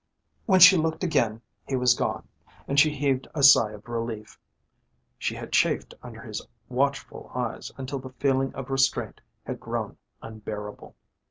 [0.47, 2.27] When she looked again he was gone,
[2.67, 4.39] and she heaved a sigh of relief.
[5.19, 10.95] She had chafed under his watchful eyes until the feeling of restraint had grown unbearable.